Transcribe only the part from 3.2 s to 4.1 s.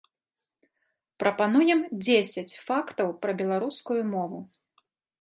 пра беларускую